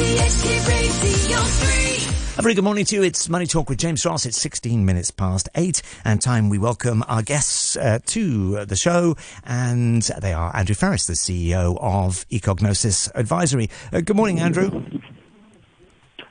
[0.00, 2.38] RTHK Radio 3.
[2.38, 3.02] A very good morning to you.
[3.02, 4.24] It's Money Talk with James Ross.
[4.24, 9.14] It's 16 minutes past eight, and time we welcome our guests uh, to the show.
[9.44, 13.68] And they are Andrew Freris, the CEO of Ecognosis Advisory.
[13.92, 14.70] Uh, good morning, Andrew.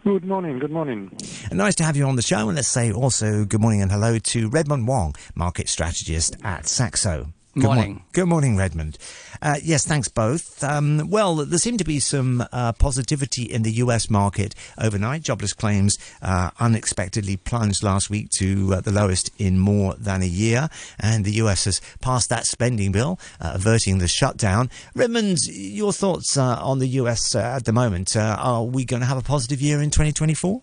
[0.03, 0.57] Good morning.
[0.57, 1.15] Good morning.
[1.51, 2.47] Nice to have you on the show.
[2.47, 7.33] And let's say also good morning and hello to Redmond Wong, market strategist at Saxo.
[7.55, 8.03] Good mor- Morning.
[8.13, 8.97] good morning, Redmond.
[9.41, 10.63] Uh, yes, thanks both.
[10.63, 15.23] Um, well, there seemed to be some uh, positivity in the US market overnight.
[15.23, 20.27] Jobless claims uh, unexpectedly plunged last week to uh, the lowest in more than a
[20.27, 24.69] year, and the US has passed that spending bill, uh, averting the shutdown.
[24.93, 28.15] Redmond, your thoughts uh, on the US uh, at the moment?
[28.15, 30.61] Uh, are we going to have a positive year in 2024?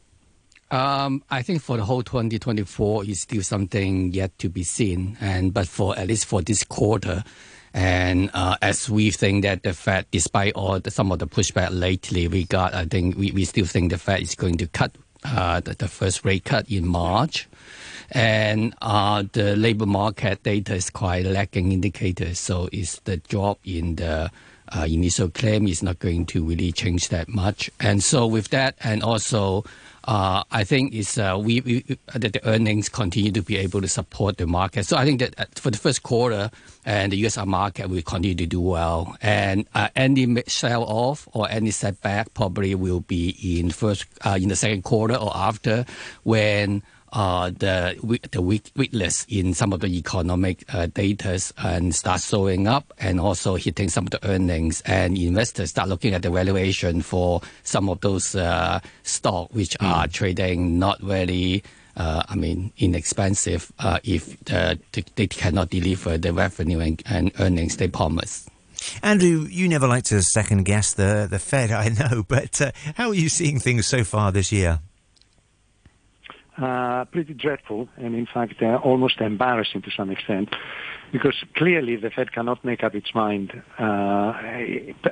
[0.70, 5.55] Um, I think for the whole 2024 is still something yet to be seen, and
[5.55, 7.23] but for at least for this quarter,
[7.77, 11.69] and uh, as we think that the Fed, despite all the, some of the pushback
[11.70, 14.97] lately, we got, I think we, we still think the Fed is going to cut
[15.25, 17.47] uh, the, the first rate cut in March,
[18.10, 23.96] and uh, the labor market data is quite lagging indicator, so is the drop in
[23.96, 24.30] the
[24.68, 28.74] uh, initial claim is not going to really change that much, and so with that,
[28.82, 29.64] and also.
[30.08, 33.88] Uh, I think is uh, we, we that the earnings continue to be able to
[33.88, 34.86] support the market.
[34.86, 36.48] So I think that uh, for the first quarter,
[36.84, 37.36] and the U.S.
[37.44, 39.16] market will continue to do well.
[39.20, 44.48] And uh, any sell off or any setback probably will be in first uh, in
[44.48, 45.84] the second quarter or after
[46.22, 46.84] when.
[47.17, 47.97] Uh, the
[48.31, 53.19] the weak, weakness in some of the economic uh, data and start showing up, and
[53.19, 57.89] also hitting some of the earnings, and investors start looking at the valuation for some
[57.89, 61.62] of those uh, stock which are trading not very
[61.97, 67.33] uh, I mean, inexpensive uh, if the, they, they cannot deliver the revenue and, and
[67.41, 68.47] earnings they promise.
[69.03, 73.08] Andrew, you never like to second guess the, the Fed, I know, but uh, how
[73.08, 74.80] are you seeing things so far this year?
[76.58, 80.48] Uh, pretty dreadful, and in fact, uh, almost embarrassing to some extent,
[81.12, 84.33] because clearly the Fed cannot make up its mind uh,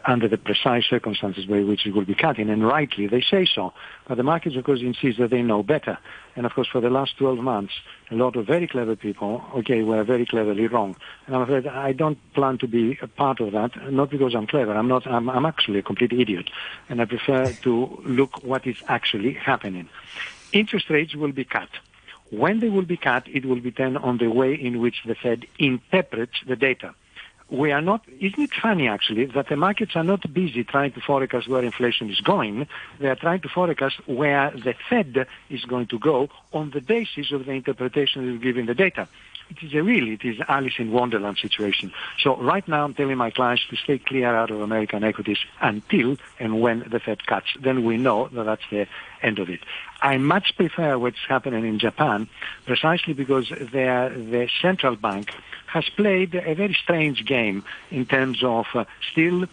[0.06, 3.74] under the precise circumstances by which it will be cutting, and rightly they say so.
[4.08, 5.98] But the markets, of course, insist that they know better.
[6.34, 7.74] And of course, for the last 12 months,
[8.10, 10.96] a lot of very clever people, okay, were very cleverly wrong.
[11.26, 14.46] And I'm afraid I don't plan to be a part of that, not because I'm
[14.46, 14.72] clever.
[14.72, 15.06] I'm not.
[15.06, 16.48] I'm, I'm actually a complete idiot,
[16.88, 19.90] and I prefer to look what is actually happening
[20.54, 21.68] interest rates will be cut.
[22.30, 25.46] When they will be cut, it will depend on the way in which the Fed
[25.58, 26.94] interprets the data.
[27.50, 31.00] We are not, isn't it funny actually that the markets are not busy trying to
[31.00, 32.66] forecast where inflation is going.
[32.98, 37.32] They are trying to forecast where the Fed is going to go on the basis
[37.32, 39.08] of the interpretation that is given the data.
[39.56, 41.92] It is a really, it is Alice in Wonderland situation.
[42.20, 46.16] So right now I'm telling my clients to stay clear out of American equities until
[46.40, 47.46] and when the Fed cuts.
[47.60, 48.88] Then we know that that's the
[49.22, 49.60] end of it.
[50.02, 52.28] I much prefer what's happening in Japan
[52.66, 55.30] precisely because their, the central bank
[55.66, 59.46] has played a very strange game in terms of uh, still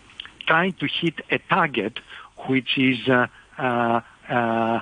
[0.47, 1.99] trying to hit a target
[2.47, 3.27] which is uh,
[3.59, 4.79] uh, uh,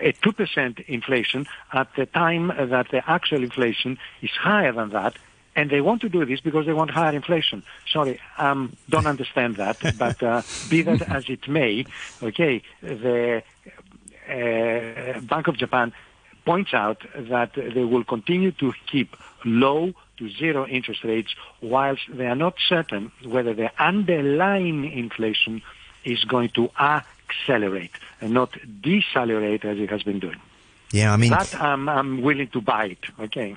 [0.00, 5.16] a 2% inflation at the time that the actual inflation is higher than that.
[5.54, 7.62] And they want to do this because they want higher inflation.
[7.90, 9.78] Sorry, um, don't understand that.
[9.98, 11.86] But uh, be that as it may,
[12.22, 13.42] okay, the
[14.28, 15.92] uh, Bank of Japan
[16.44, 22.26] points out that they will continue to keep low to zero interest rates whilst they
[22.26, 25.62] are not certain whether the underlying inflation
[26.04, 26.70] is going to
[27.28, 30.40] accelerate and not decelerate as it has been doing.
[30.92, 32.98] Yeah, I mean, That um, I'm willing to buy it.
[33.18, 33.56] Okay.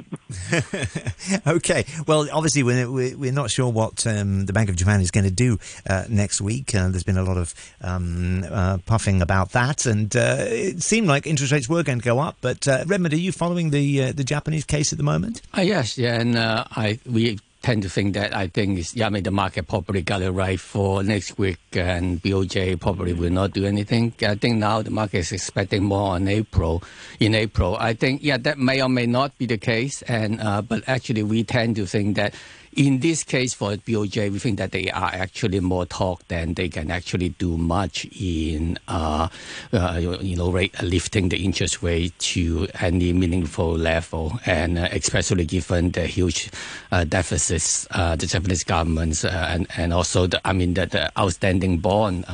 [1.47, 1.85] okay.
[2.07, 5.25] Well, obviously, we're, we're we're not sure what um, the Bank of Japan is going
[5.25, 6.73] to do uh, next week.
[6.73, 11.07] Uh, there's been a lot of um, uh, puffing about that, and uh, it seemed
[11.07, 12.37] like interest rates were going to go up.
[12.41, 15.43] But uh, Redmond, are you following the uh, the Japanese case at the moment?
[15.55, 19.07] Uh, yes, yeah, and uh, I we tend to think that I think is yeah,
[19.07, 23.31] I mean the market probably got it right for next week, and BOJ probably will
[23.31, 24.13] not do anything.
[24.21, 26.83] I think now the market is expecting more on April.
[27.19, 30.61] In April, I think yeah, that may or may not be the case, and uh,
[30.61, 32.33] but actually we tend to think that.
[32.73, 36.69] In this case, for BOJ, we think that they are actually more talk than they
[36.69, 39.27] can actually do much in, uh,
[39.73, 45.45] uh, you know, rate, lifting the interest rate to any meaningful level, and uh, especially
[45.45, 46.51] given the huge
[46.91, 51.19] uh, deficits uh, the Japanese government uh, and and also the I mean the, the
[51.19, 52.25] outstanding bond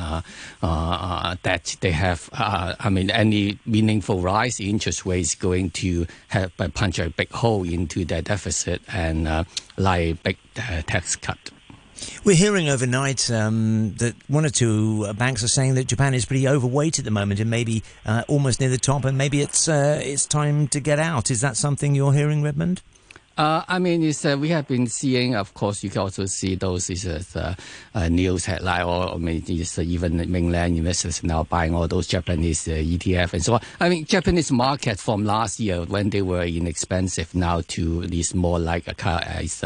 [0.62, 2.28] that they have.
[2.32, 7.64] I mean, any meaningful rise in interest rates going to have punch a big hole
[7.64, 9.44] into their deficit and uh,
[9.76, 11.38] like big uh, tax cut.
[12.24, 16.26] We're hearing overnight um, that one or two uh, banks are saying that Japan is
[16.26, 19.68] pretty overweight at the moment and maybe uh, almost near the top, and maybe it's
[19.68, 21.30] uh, it's time to get out.
[21.30, 22.82] Is that something you're hearing, Redmond?
[23.38, 26.54] Uh, I mean, it's, uh, we have been seeing, of course, you can also see
[26.54, 27.54] those is uh,
[27.94, 32.06] uh, news headline, or, I mean, it's, uh, even mainland investors now buying all those
[32.06, 33.60] Japanese uh, ETF and so on.
[33.78, 38.58] I mean, Japanese market from last year when they were inexpensive now to these more
[38.58, 39.62] like a car, uh, is,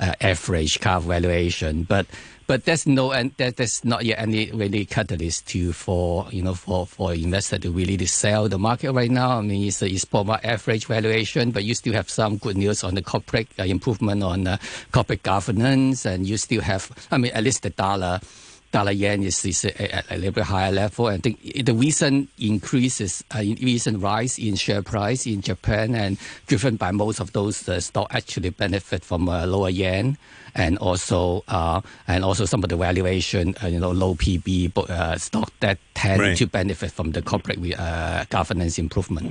[0.00, 2.06] uh, average car valuation, but
[2.46, 6.86] but there's no and there's not yet any really catalyst to for you know for
[6.86, 9.38] for investor to really to sell the market right now.
[9.38, 12.94] I mean, it's it's more average valuation, but you still have some good news on
[12.94, 14.56] the corporate uh, improvement on uh,
[14.92, 18.20] corporate governance, and you still have I mean at least the dollar
[18.74, 21.06] dollar yen is, is at a little bit higher level.
[21.18, 26.18] Think the recent increases, uh, recent rise in share price in Japan and
[26.48, 27.80] driven by most of those uh,
[28.10, 30.18] actually benefit from uh, lower yen
[30.54, 35.18] and also uh, and also some of the valuation, uh, you know, low PB uh,
[35.18, 36.36] stock that tend Right.
[36.36, 39.26] to benefit from the corporate uh, governance improvement.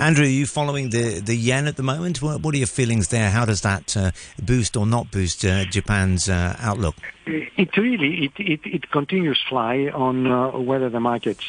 [0.00, 2.20] Andrew, are you following the, the yen at the moment?
[2.22, 3.30] What, what are your feelings there?
[3.30, 4.10] How does that uh,
[4.42, 6.96] boost or not boost uh, Japan's uh, outlook?
[7.26, 11.44] It really it, it, it continues fly on uh, whether the markets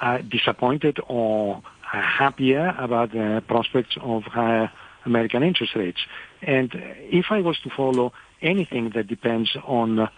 [0.00, 4.70] are disappointed or happier about the prospects of higher
[5.04, 6.00] American interest rates.
[6.42, 8.12] And if I was to follow
[8.42, 10.08] anything that depends on uh,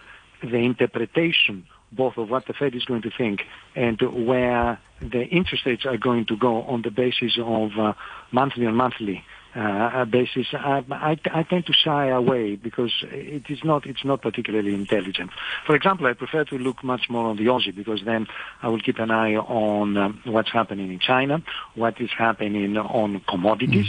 [0.41, 3.41] the interpretation both of what the Fed is going to think
[3.75, 7.93] and where the interest rates are going to go on the basis of uh,
[8.31, 9.23] monthly on monthly
[9.55, 14.21] uh, basis, I, I, I tend to shy away because it is not it's not
[14.21, 15.31] particularly intelligent.
[15.65, 18.27] For example, I prefer to look much more on the Aussie because then
[18.61, 21.41] I will keep an eye on um, what's happening in China,
[21.73, 23.87] what is happening on commodities.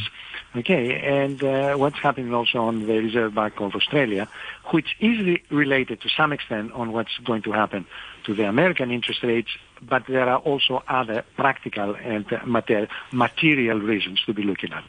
[0.57, 4.29] Okay, and uh, what's happening also on the Reserve Bank of Australia,
[4.73, 7.87] which is re- related to some extent on what's going to happen
[8.25, 9.51] to the American interest rates,
[9.81, 14.83] but there are also other practical and uh, mater- material reasons to be looking at.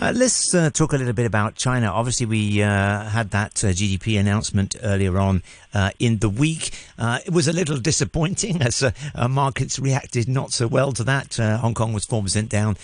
[0.00, 1.88] Uh, let's uh, talk a little bit about China.
[1.88, 5.42] Obviously, we uh, had that uh, GDP announcement earlier on
[5.74, 6.70] uh, in the week.
[6.98, 8.82] Uh, it was a little disappointing as
[9.28, 11.36] markets reacted not so well to that.
[11.36, 12.78] Hong Kong was 4% down,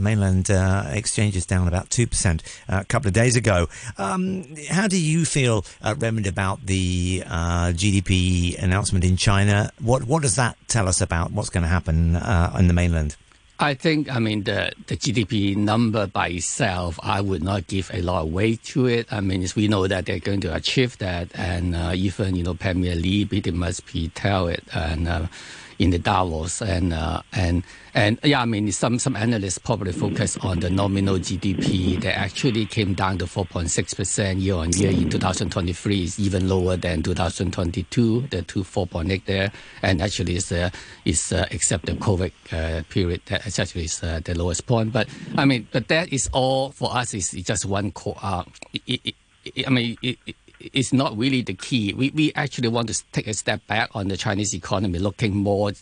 [0.00, 2.40] mainland exchanges down about 2%
[2.70, 3.68] uh, a couple of days ago.
[3.98, 5.66] Um, how do you feel,
[5.98, 9.70] Raymond, about the GDP announcement in China?
[9.78, 13.16] What, what does that tell us about what's going to happen on the mainland?
[13.62, 18.02] I think, I mean, the, the GDP number by itself, I would not give a
[18.02, 19.06] lot of weight to it.
[19.12, 22.54] I mean, we know that they're going to achieve that, and uh, even, you know,
[22.54, 25.26] Premier Li pretty be tell it and uh,
[25.82, 30.36] in the Davos, and uh, and and yeah, I mean, some some analysts probably focus
[30.38, 35.10] on the nominal GDP that actually came down to 4.6 percent year on year in
[35.10, 39.52] 2023, is even lower than 2022, the two 4.8 there,
[39.82, 40.70] and actually is uh,
[41.04, 44.92] is uh, except the COVID uh, period that actually is uh, the lowest point.
[44.92, 48.16] But I mean, but that is all for us is just one core.
[48.22, 48.44] Uh,
[49.66, 49.98] I mean.
[50.00, 50.36] It, it,
[50.72, 51.92] it's not really the key.
[51.92, 55.72] We, we actually want to take a step back on the Chinese economy, looking more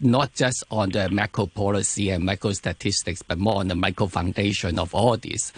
[0.00, 4.78] not just on the macro policy and macro statistics, but more on the micro foundation
[4.78, 5.52] of all this.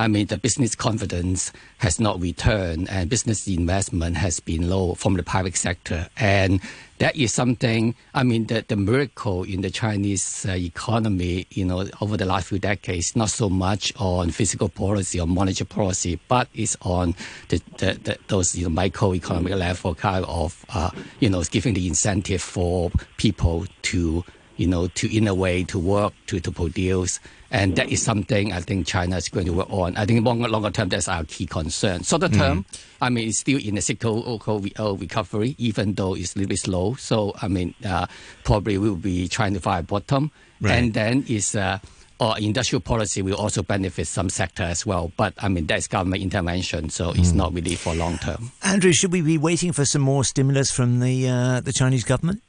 [0.00, 5.12] I mean, the business confidence has not returned and business investment has been low from
[5.12, 6.08] the private sector.
[6.16, 6.62] And
[7.00, 11.86] that is something, I mean, the, the miracle in the Chinese uh, economy, you know,
[12.00, 16.48] over the last few decades, not so much on fiscal policy or monetary policy, but
[16.54, 17.14] it's on
[17.50, 21.86] the, the, the, those you know, microeconomic level kind of, uh, you know, giving the
[21.86, 24.24] incentive for people to,
[24.60, 27.18] you know, to innovate, to work, to, to produce.
[27.50, 29.96] And that is something I think China is going to work on.
[29.96, 32.02] I think longer, longer term, that's our key concern.
[32.02, 32.66] Shorter term,
[33.00, 34.38] I mean, it's still in a cyclical
[34.78, 36.94] uh, recovery, even though it's a little bit slow.
[36.94, 38.06] So, I mean, uh,
[38.44, 40.30] probably we'll be trying to find a bottom.
[40.60, 40.72] Right.
[40.72, 41.78] And then is uh,
[42.20, 45.10] or industrial policy will also benefit some sector as well.
[45.16, 48.52] But I mean, that's government intervention, so it's not really for long term.
[48.62, 52.42] Andrew, should we be waiting for some more stimulus from the uh, the Chinese government?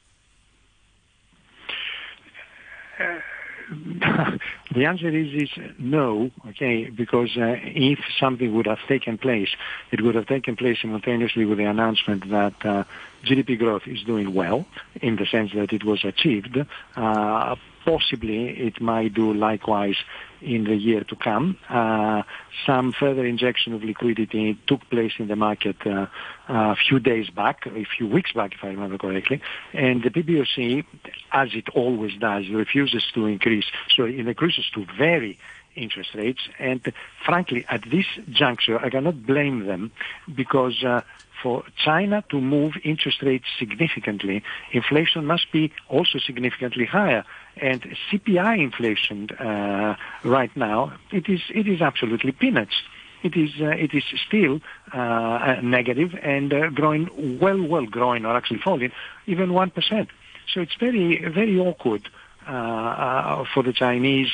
[4.75, 5.49] the answer is, is
[5.79, 9.49] no, okay, because uh, if something would have taken place,
[9.91, 12.83] it would have taken place simultaneously with the announcement that uh,
[13.23, 14.65] GDP growth is doing well,
[15.01, 16.57] in the sense that it was achieved.
[16.95, 19.95] Uh, possibly it might do likewise
[20.41, 21.57] in the year to come.
[21.69, 22.23] Uh,
[22.65, 26.07] some further injection of liquidity took place in the market uh,
[26.47, 29.41] a few days back, a few weeks back, if I remember correctly,
[29.73, 30.85] and the PBOC,
[31.31, 35.37] as it always does, refuses to increase, so it increases to vary
[35.75, 36.41] interest rates.
[36.59, 36.93] And
[37.25, 39.91] frankly, at this juncture, I cannot blame them
[40.33, 41.01] because uh,
[41.41, 47.25] for China to move interest rates significantly, inflation must be also significantly higher.
[47.57, 52.81] And CPI inflation uh, right now, it is it is absolutely peanuts.
[53.23, 54.61] It is uh, it is still
[54.93, 58.91] uh, negative and uh, growing well, well growing or actually falling
[59.27, 60.09] even one percent.
[60.51, 62.09] So it's very very awkward
[62.47, 64.31] uh, uh, for the Chinese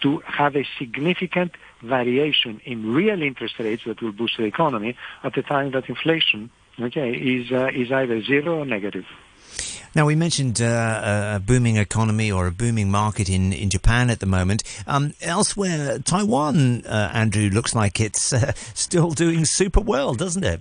[0.00, 5.34] to have a significant variation in real interest rates that will boost the economy at
[5.34, 9.06] the time that inflation, okay, is uh, is either zero or negative.
[9.94, 14.20] Now, we mentioned uh, a booming economy or a booming market in, in Japan at
[14.20, 14.62] the moment.
[14.86, 20.60] Um, elsewhere, Taiwan, uh, Andrew, looks like it's uh, still doing super well, doesn't it?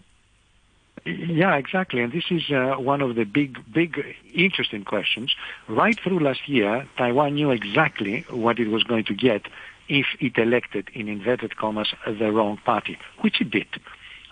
[1.05, 2.01] Yeah, exactly.
[2.01, 5.35] And this is uh, one of the big, big, interesting questions.
[5.67, 9.43] Right through last year, Taiwan knew exactly what it was going to get
[9.87, 13.67] if it elected, in inverted commas, the wrong party, which it did.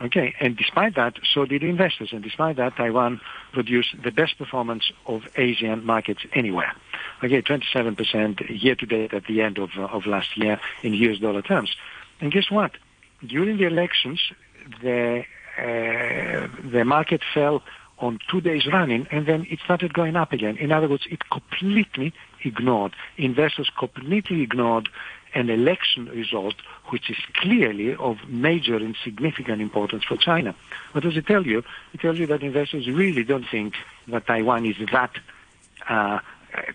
[0.01, 3.21] Okay, and despite that, so did investors, and despite that, Taiwan
[3.53, 6.75] produced the best performance of Asian markets anywhere.
[7.23, 11.19] Okay, 27% year to date at the end of, uh, of last year in US
[11.19, 11.75] dollar terms.
[12.19, 12.71] And guess what?
[13.25, 14.19] During the elections,
[14.81, 15.23] the
[15.57, 17.63] uh, the market fell
[17.99, 20.57] on two days running and then it started going up again.
[20.57, 24.89] In other words, it completely ignored, investors completely ignored
[25.35, 26.55] an election result
[26.89, 30.55] which is clearly of major and significant importance for China.
[30.93, 31.61] What does it tell you?
[31.93, 33.75] It tells you that investors really don't think
[34.07, 35.11] that Taiwan is that
[35.89, 36.19] uh,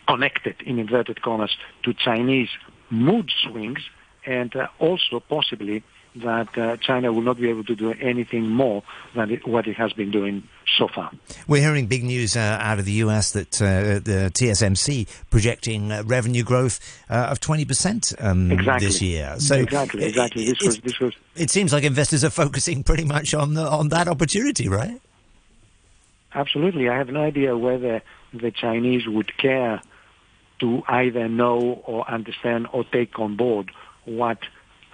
[0.06, 2.50] connected, in inverted commas, to Chinese
[2.90, 3.80] mood swings
[4.26, 5.82] and uh, also possibly
[6.16, 8.82] that uh, China will not be able to do anything more
[9.14, 10.42] than it, what it has been doing
[10.76, 11.10] so far.
[11.46, 16.02] We're hearing big news uh, out of the US that uh, the TSMC projecting uh,
[16.04, 18.86] revenue growth uh, of 20% um, exactly.
[18.86, 19.34] this year.
[19.38, 20.44] So exactly, exactly.
[20.44, 21.14] It, this was, this was.
[21.36, 25.00] It seems like investors are focusing pretty much on the, on that opportunity, right?
[26.34, 26.88] Absolutely.
[26.88, 28.02] I have no idea whether
[28.32, 29.82] the Chinese would care
[30.60, 33.70] to either know or understand or take on board
[34.04, 34.38] what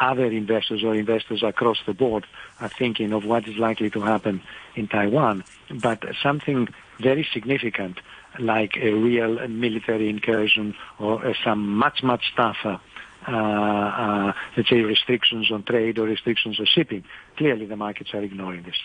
[0.00, 2.26] other investors or investors across the board
[2.60, 4.42] are thinking of what is likely to happen
[4.74, 5.44] in Taiwan.
[5.70, 6.68] But something
[7.00, 8.00] very significant
[8.38, 12.80] like a real military incursion or some much, much tougher
[13.28, 17.04] let's say, restrictions on trade or restrictions on shipping.
[17.36, 18.76] Clearly, the markets are ignoring this.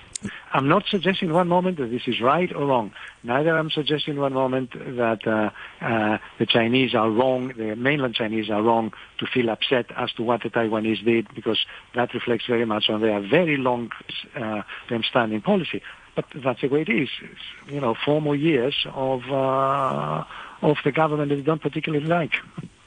[0.54, 2.92] I'm not suggesting one moment that this is right or wrong.
[3.24, 5.52] Neither I'm suggesting one moment that uh,
[5.84, 10.24] uh, the Chinese are wrong, the mainland Chinese are wrong to feel upset as to
[10.24, 13.92] what the Taiwanese did, because that reflects very much on their very long
[14.36, 14.62] uh,
[15.10, 15.82] standing policy.
[16.16, 17.10] But that's the way it is.
[17.22, 20.26] It's, you know, four more years of uh,
[20.62, 22.34] of the government that they don't particularly like.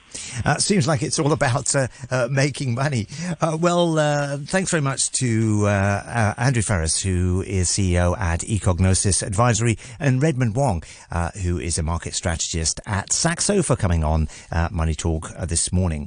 [0.45, 3.07] Uh, seems like it's all about uh, uh, making money.
[3.41, 9.23] Uh, well, uh, thanks very much to uh, Andrew Freris, who is CEO at Ecognosis
[9.27, 10.83] Advisory, and Redmond Wong,
[11.43, 14.29] who is a market strategist at Saxo, for coming on
[14.71, 16.03] Money Talk this morning.